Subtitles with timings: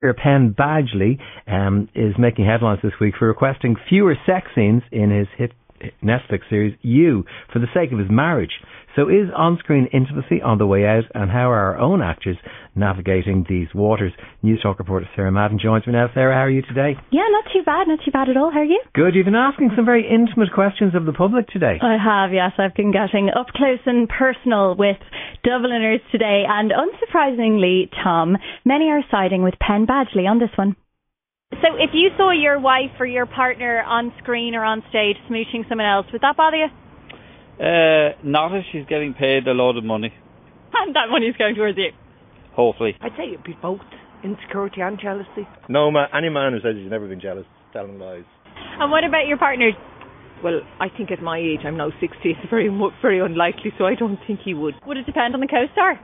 [0.00, 5.26] Penn Badgley um, is making headlines this week for requesting fewer sex scenes in his
[5.36, 5.52] hit
[6.02, 8.50] Netflix series You for the sake of his marriage.
[8.96, 12.36] So is on-screen intimacy on the way out and how are our own actors
[12.74, 14.12] navigating these waters?
[14.42, 16.08] News Talk reporter Sarah Madden joins me now.
[16.14, 16.94] Sarah, how are you today?
[17.12, 18.50] Yeah, not too bad, not too bad at all.
[18.50, 18.82] How are you?
[18.94, 19.14] Good.
[19.14, 21.78] You've been asking some very intimate questions of the public today.
[21.80, 22.52] I have, yes.
[22.58, 24.98] I've been getting up close and personal with
[25.48, 28.36] Dubliners today and unsurprisingly, Tom,
[28.66, 30.76] many are siding with Penn Badgley on this one.
[31.52, 35.66] So if you saw your wife or your partner on screen or on stage smooching
[35.66, 36.66] someone else, would that bother you?
[37.58, 40.12] Uh, not if she's getting paid a lot of money.
[40.74, 41.92] And that money is going towards you.
[42.52, 42.94] Hopefully.
[43.00, 43.80] I'd say it'd be both
[44.22, 45.48] insecurity and jealousy.
[45.70, 48.24] No, man, any man who says he's never been jealous, is telling lies.
[48.78, 49.70] And what about your partner?
[50.42, 52.68] Well, I think at my age, I'm now 60, it's very,
[53.02, 54.74] very unlikely, so I don't think he would.
[54.86, 55.98] Would it depend on the co-star?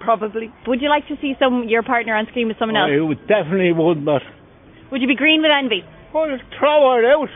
[0.00, 0.52] Probably.
[0.66, 2.90] Would you like to see some your partner on screen with someone else?
[2.92, 4.22] I would definitely would, but
[4.92, 5.82] Would you be green with envy?
[6.12, 7.28] well, just throw her out.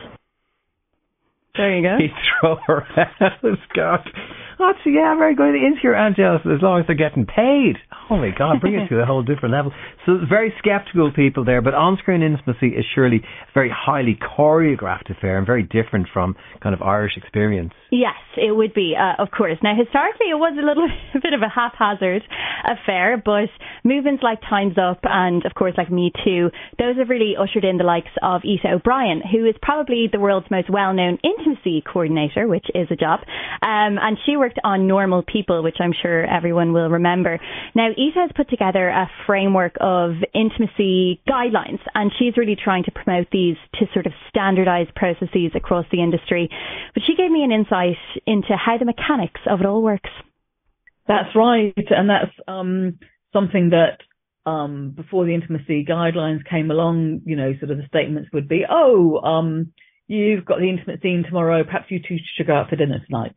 [1.56, 1.96] There you go.
[1.98, 2.08] He
[2.40, 2.86] throw her
[3.20, 4.08] out, God.
[4.84, 5.54] So yeah, very good.
[5.54, 7.76] Insecure and jealous as long as they're getting paid.
[8.10, 9.72] Oh my God, bring it to a whole different level.
[10.04, 15.38] So very sceptical people there, but on-screen intimacy is surely a very highly choreographed affair
[15.38, 17.72] and very different from kind of Irish experience.
[17.90, 19.58] Yes, it would be, uh, of course.
[19.62, 20.88] Now, historically, it was a little
[21.22, 22.22] bit of a haphazard
[22.64, 23.50] affair, but
[23.84, 27.78] movements like Time's Up and, of course, like Me Too, those have really ushered in
[27.78, 32.66] the likes of Ita O'Brien, who is probably the world's most well-known intimacy coordinator, which
[32.74, 33.20] is a job.
[33.62, 37.38] Um, and she worked on Normal People, which I'm sure everyone will remember.
[37.74, 42.90] Now, Ita has put together a framework of intimacy guidelines, and she's really trying to
[42.90, 46.48] promote these to sort of standardize processes across the industry.
[46.94, 50.10] But she gave me an insight into how the mechanics of it all works.
[51.06, 52.98] That's right, and that's um,
[53.32, 53.98] something that
[54.46, 58.64] um, before the intimacy guidelines came along, you know, sort of the statements would be,
[58.68, 59.72] oh, um,
[60.08, 63.36] you've got the intimate scene tomorrow, perhaps you two should go out for dinner tonight.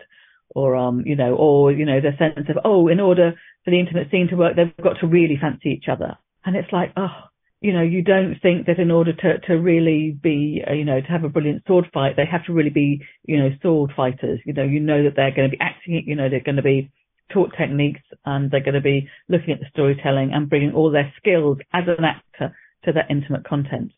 [0.56, 3.34] Or, um, you know, or, you know, the sense of, oh, in order
[3.64, 6.18] for the intimate scene to work, they've got to really fancy each other.
[6.46, 7.16] And it's like, oh,
[7.62, 11.00] you know, you don't think that in order to, to really be, uh, you know,
[11.00, 14.40] to have a brilliant sword fight, they have to really be, you know, sword fighters.
[14.46, 16.58] You know, you know that they're going to be acting it, you know, they're going
[16.58, 16.92] to be
[17.32, 21.12] taught techniques and they're going to be looking at the storytelling and bringing all their
[21.18, 23.92] skills as an actor to that intimate content.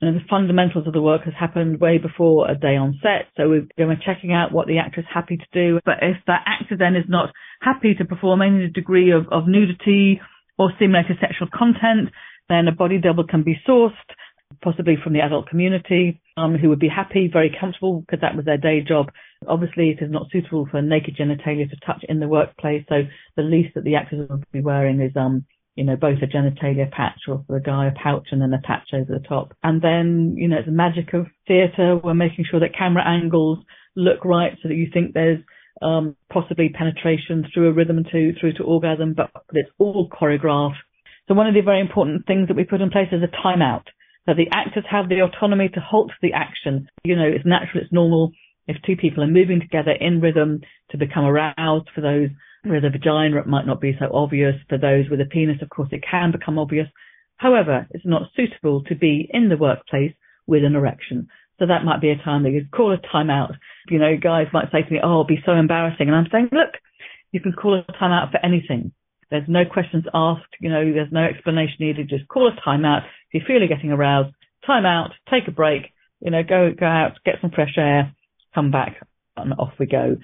[0.00, 3.26] And the fundamentals of the work has happened way before a day on set.
[3.36, 5.80] So we're, checking out what the actor is happy to do.
[5.84, 10.20] But if that actor then is not happy to perform any degree of, of nudity
[10.56, 12.10] or simulated sexual content,
[12.48, 13.92] then a body double can be sourced,
[14.62, 18.44] possibly from the adult community, um, who would be happy, very comfortable, because that was
[18.44, 19.10] their day job.
[19.46, 23.02] Obviously, it is not suitable for naked genitalia to touch in the workplace, so
[23.36, 25.44] the least that the actors will be wearing is, um,
[25.78, 28.60] you know, both a genitalia patch or for the guy a pouch and then a
[28.60, 29.54] patch over the top.
[29.62, 31.96] And then, you know, it's the magic of theatre.
[31.96, 33.60] We're making sure that camera angles
[33.94, 35.38] look right so that you think there's
[35.80, 40.82] um, possibly penetration through a rhythm to through to orgasm, but it's all choreographed.
[41.28, 43.84] So one of the very important things that we put in place is a timeout.
[44.26, 46.88] So the actors have the autonomy to halt the action.
[47.04, 48.32] You know, it's natural, it's normal.
[48.66, 52.30] If two people are moving together in rhythm to become aroused for those
[52.64, 54.54] with a vagina, it might not be so obvious.
[54.68, 56.88] For those with a penis, of course, it can become obvious.
[57.36, 60.12] However, it's not suitable to be in the workplace
[60.46, 61.28] with an erection.
[61.58, 63.54] So that might be a time that you call a timeout.
[63.88, 66.08] You know, guys might say to me, oh, it'll be so embarrassing.
[66.08, 66.74] And I'm saying, look,
[67.32, 68.92] you can call a timeout for anything.
[69.30, 70.54] There's no questions asked.
[70.60, 72.08] You know, there's no explanation needed.
[72.08, 73.02] Just call a timeout.
[73.30, 74.34] If you feel you're getting aroused,
[74.66, 78.14] time out, take a break, you know, go, go out, get some fresh air,
[78.54, 78.96] come back
[79.36, 80.16] and off we go.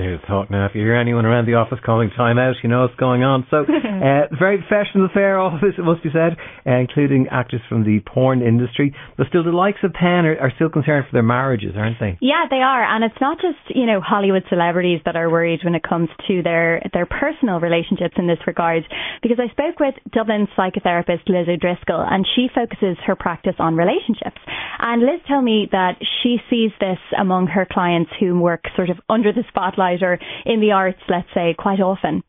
[0.00, 0.64] There's talk now.
[0.64, 3.44] If you hear anyone around the office calling time out, you know what's going on.
[3.52, 7.60] So, uh, very professional affair, all of this, it must be said, uh, including actors
[7.68, 8.96] from the porn industry.
[9.18, 12.16] But still, the likes of Penn are, are, still concerned for their marriages, aren't they?
[12.24, 12.80] Yeah, they are.
[12.80, 16.40] And it's not just, you know, Hollywood celebrities that are worried when it comes to
[16.40, 18.88] their, their personal relationships in this regard.
[19.20, 24.40] Because I spoke with Dublin psychotherapist Liz O'Driscoll, and she focuses her practice on relationships.
[24.80, 28.96] And Liz told me that she sees this among her clients who work sort of
[29.10, 32.22] under the spotlight or in the arts, let's say, quite often.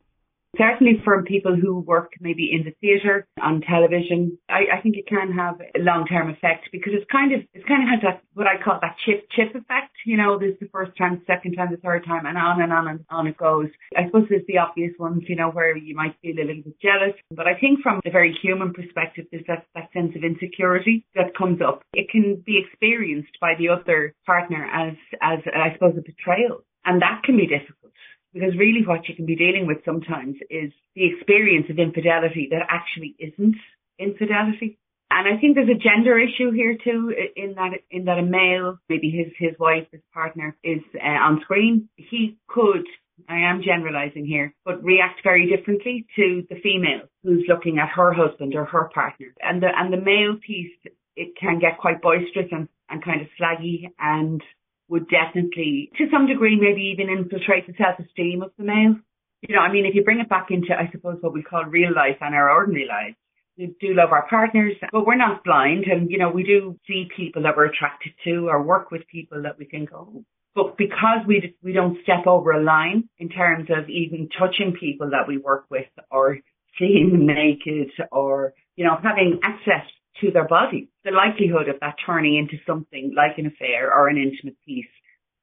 [0.57, 5.07] Certainly for people who work maybe in the theatre, on television, I, I think it
[5.07, 8.47] can have a long-term effect because it's kind of, it's kind of has that, what
[8.47, 9.95] I call that chip, chip effect.
[10.05, 12.89] You know, there's the first time, second time, the third time, and on and on
[12.89, 13.69] and on it goes.
[13.95, 16.81] I suppose there's the obvious ones, you know, where you might feel a little bit
[16.81, 17.15] jealous.
[17.31, 21.33] But I think from the very human perspective, there's that, that sense of insecurity that
[21.33, 21.83] comes up.
[21.93, 26.65] It can be experienced by the other partner as, as, I suppose, a betrayal.
[26.85, 27.93] And that can be difficult
[28.33, 32.61] because really what you can be dealing with sometimes is the experience of infidelity that
[32.69, 33.55] actually isn't
[33.99, 34.79] infidelity.
[35.11, 38.79] And I think there's a gender issue here too, in that in that a male,
[38.87, 41.89] maybe his his wife, his partner, is uh, on screen.
[41.97, 42.85] He could,
[43.27, 48.13] I am generalising here, but react very differently to the female who's looking at her
[48.13, 49.27] husband or her partner.
[49.41, 50.71] And the and the male piece,
[51.17, 54.41] it can get quite boisterous and, and kind of slaggy and
[54.91, 58.95] would definitely, to some degree, maybe even infiltrate the self-esteem of the male.
[59.41, 61.63] You know, I mean, if you bring it back into, I suppose, what we call
[61.63, 63.15] real life and our ordinary lives,
[63.57, 65.85] we do love our partners, but we're not blind.
[65.85, 69.43] And, you know, we do see people that we're attracted to or work with people
[69.43, 73.69] that we think, oh, but because we, we don't step over a line in terms
[73.69, 76.39] of even touching people that we work with or
[76.77, 79.87] seeing them naked or, you know, having access
[80.19, 84.17] to their body, the likelihood of that turning into something like an affair or an
[84.17, 84.91] intimate piece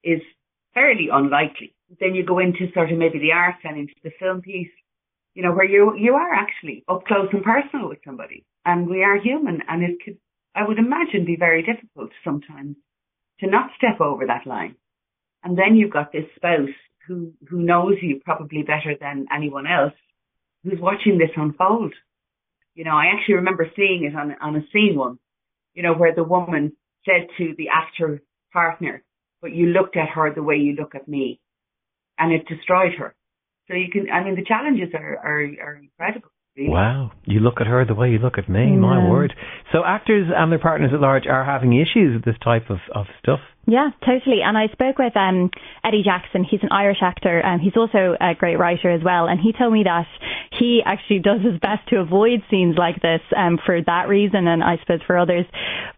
[0.05, 0.21] is
[0.75, 1.75] fairly unlikely.
[1.99, 4.69] Then you go into sort of maybe the art and into the film piece
[5.39, 9.05] you know, where you you are actually up close and personal with somebody, and we
[9.05, 10.19] are human, and it could,
[10.53, 12.75] I would imagine, be very difficult sometimes
[13.39, 14.75] to not step over that line.
[15.45, 16.75] And then you've got this spouse
[17.07, 19.95] who who knows you probably better than anyone else,
[20.65, 21.95] who's watching this unfold.
[22.79, 25.19] You know, I actually remember seeing it on on a scene one,
[25.75, 28.23] you know, where the woman said to the actor
[28.53, 29.03] partner,
[29.43, 31.41] "But you looked at her the way you look at me,"
[32.19, 33.15] and it destroyed her
[33.69, 36.31] so you can, I mean, the challenges are, are, are incredible.
[36.57, 36.71] Really.
[36.71, 37.13] Wow.
[37.25, 38.77] You look at her the way you look at me, yeah.
[38.77, 39.33] my word.
[39.73, 43.07] So actors and their partners at large are having issues with this type of, of
[43.23, 43.39] stuff.
[43.69, 44.41] Yeah, totally.
[44.43, 45.51] And I spoke with um,
[45.85, 46.43] Eddie Jackson.
[46.43, 49.27] He's an Irish actor and he's also a great writer as well.
[49.29, 50.07] And he told me that
[50.59, 54.65] he actually does his best to avoid scenes like this um, for that reason and
[54.65, 55.45] I suppose for others.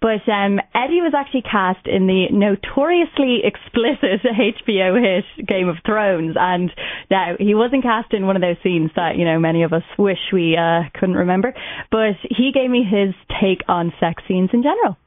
[0.01, 4.27] But um, Eddie was actually cast in the notoriously explicit
[4.67, 6.35] HBO hit Game of Thrones.
[6.37, 6.73] And
[7.09, 9.85] now he wasn't cast in one of those scenes that, you know, many of us
[9.97, 11.55] wish we uh, couldn't remember.
[11.93, 14.99] But he gave me his take on sex scenes in general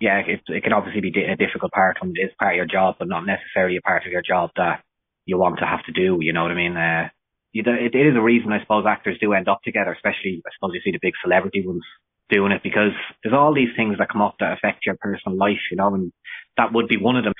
[0.00, 2.66] yeah, it, it can obviously be a difficult part when it is part of your
[2.66, 4.82] job, but not necessarily a part of your job that
[5.24, 6.18] you want to have to do.
[6.20, 6.76] You know what I mean?
[6.76, 7.08] Uh,
[7.52, 10.50] you, it, it is a reason I suppose actors do end up together, especially I
[10.54, 11.84] suppose you see the big celebrity ones
[12.28, 15.62] doing it because there's all these things that come up that affect your personal life,
[15.70, 16.12] you know, and
[16.56, 17.32] that would be one of them.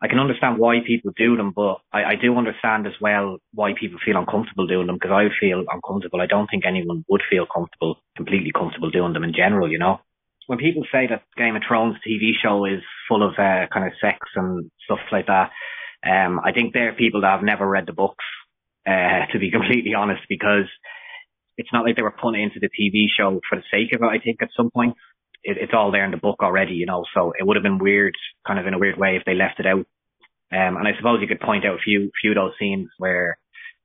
[0.00, 3.72] I can understand why people do them, but I, I do understand as well why
[3.72, 6.20] people feel uncomfortable doing them because I feel uncomfortable.
[6.20, 10.00] I don't think anyone would feel comfortable, completely comfortable doing them in general, you know
[10.46, 13.92] when people say that Game of Thrones TV show is full of uh, kind of
[14.00, 15.50] sex and stuff like that,
[16.06, 18.24] um, I think they're people that have never read the books,
[18.86, 20.68] uh, to be completely honest, because
[21.56, 24.06] it's not like they were putting into the TV show for the sake of it.
[24.06, 24.94] I think at some point
[25.42, 27.04] it, it's all there in the book already, you know.
[27.14, 28.14] So it would have been weird,
[28.46, 29.86] kind of in a weird way, if they left it out.
[30.52, 33.38] Um, and I suppose you could point out a few few of those scenes where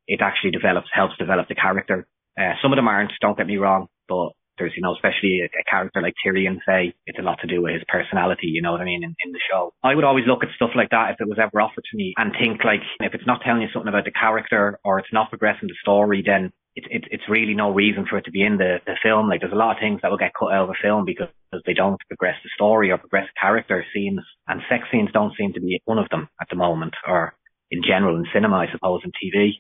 [0.08, 2.08] it actually develops helps develop the character.
[2.40, 3.12] Uh, some of them aren't.
[3.20, 4.30] Don't get me wrong, but
[4.62, 7.62] there's, you know, especially a, a, character like Tyrion, say, it's a lot to do
[7.64, 9.74] with his personality, you know what I mean, in, in the show.
[9.84, 12.14] I would always look at stuff like that if it was ever offered to me
[12.18, 15.30] and think like, if it's not telling you something about the character or it's not
[15.30, 18.58] progressing the story, then it's it's it's really no reason for it to be in
[18.58, 19.28] the, the film.
[19.28, 21.28] Like there's a lot of things that will get cut out of a film because
[21.66, 25.60] they don't progress the story or progress character scenes and sex scenes don't seem to
[25.60, 27.34] be one of them at the moment or
[27.72, 29.60] in general in cinema, I suppose, and TV.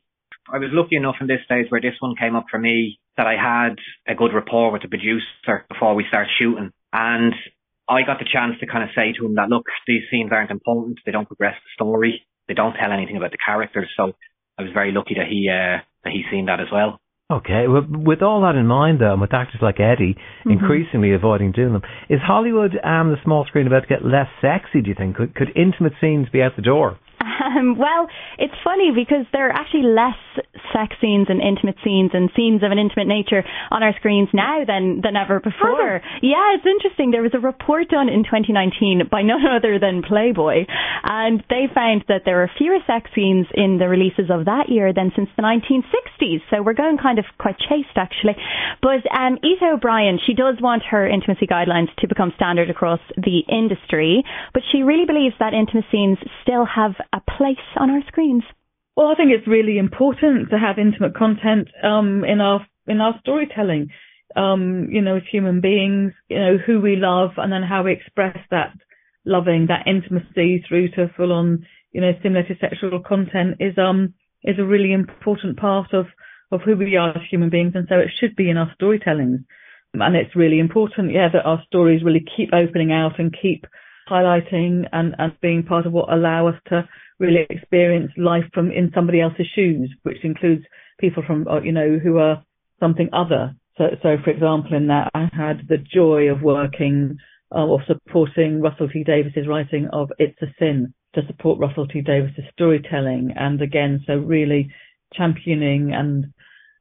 [0.52, 3.26] I was lucky enough in this stage where this one came up for me that
[3.26, 3.76] I had
[4.08, 6.72] a good rapport with the producer before we start shooting.
[6.92, 7.34] And
[7.88, 10.52] I got the chance to kind of say to him that, look, these scenes aren't
[10.52, 11.00] important.
[11.06, 12.26] They don't progress the story.
[12.48, 13.90] They don't tell anything about the characters.
[13.96, 14.14] So
[14.58, 17.00] I was very lucky that he, uh, that he's seen that as well.
[17.32, 20.52] Okay, well, with all that in mind, though, and with actors like Eddie mm-hmm.
[20.52, 24.28] increasingly avoiding doing them, is Hollywood and um, the small screen about to get less
[24.42, 24.82] sexy?
[24.82, 27.00] Do you think could could intimate scenes be out the door?
[27.22, 30.18] Um, well, it's funny because there are actually less
[30.74, 34.64] sex scenes and intimate scenes and scenes of an intimate nature on our screens now
[34.66, 36.02] than, than ever before.
[36.22, 37.12] Yeah, it's interesting.
[37.12, 40.66] There was a report done in 2019 by none other than Playboy,
[41.04, 44.94] and they found that there are fewer sex scenes in the releases of that year
[44.94, 46.42] than since the 1960s.
[46.50, 48.36] So we're going kind of quite chaste, actually.
[48.82, 54.24] But um, O'Brien, she does want her intimacy guidelines to become standard across the industry,
[54.54, 58.44] but she really believes that intimate scenes still have a place on our screens.
[58.96, 63.16] Well, I think it's really important to have intimate content um, in our in our
[63.20, 63.90] storytelling.
[64.36, 67.94] Um, you know, as human beings, you know who we love, and then how we
[67.94, 68.74] express that
[69.26, 74.14] loving, that intimacy through to full on, you know, stimulated sexual content is um
[74.44, 76.06] is a really important part of
[76.52, 79.46] of who we are as human beings, and so it should be in our storytelling.
[79.94, 83.66] And it's really important, yeah, that our stories really keep opening out and keep
[84.12, 86.88] highlighting and, and being part of what allow us to
[87.20, 90.64] really experience life from in somebody else's shoes, which includes
[91.00, 92.44] people from uh, you know who are
[92.80, 93.44] something other
[93.78, 97.18] So, so for example, in that I had the joy of working
[97.54, 102.02] uh, or supporting Russell T Davies's writing of It's a Sin to support Russell T
[102.02, 104.70] Davies's storytelling, and again, so really
[105.14, 106.34] championing and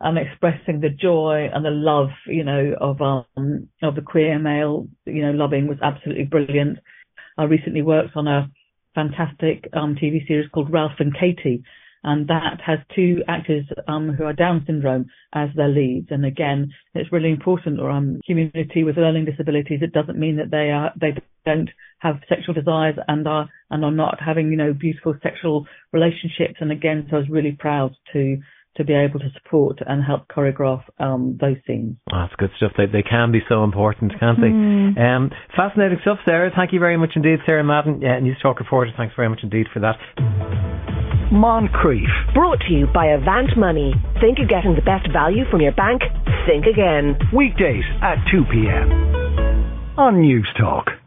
[0.03, 4.89] and expressing the joy and the love, you know, of um of the queer male,
[5.07, 6.79] you know, loving was absolutely brilliant.
[7.39, 8.51] I recently worked on a
[8.95, 11.63] fantastic um TV series called Ralph and Katie,
[12.03, 16.09] and that has two actors um, who are Down syndrome as their leads.
[16.11, 17.79] And again, it's really important.
[17.79, 19.81] Or um, community with learning disabilities.
[19.83, 23.91] It doesn't mean that they are they don't have sexual desires and are and are
[23.91, 26.57] not having you know beautiful sexual relationships.
[26.61, 28.39] And again, so I was really proud to
[28.77, 31.97] to be able to support and help choreograph um, those scenes.
[32.13, 32.73] Oh, that's good stuff.
[32.77, 34.49] They, they can be so important, can't they?
[34.49, 34.99] Mm.
[34.99, 36.51] Um, fascinating stuff, Sarah.
[36.55, 38.93] Thank you very much indeed, Sarah Madden, yeah, News Talk reporter.
[38.97, 39.97] Thanks very much indeed for that.
[41.33, 42.35] Moncrieff.
[42.35, 43.95] Brought to you by Avant Money.
[44.21, 46.03] Think you're getting the best value from your bank?
[46.47, 47.17] Think again.
[47.33, 48.91] Weekdays at 2 p.m.
[49.97, 51.00] on News Talk.